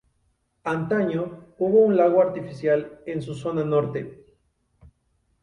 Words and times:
Antaño 0.63 1.53
hubo 1.59 1.81
un 1.83 1.95
lago 1.95 2.23
artificial 2.23 3.01
en 3.05 3.21
su 3.21 3.35
zona 3.35 3.63
norte. 3.63 4.25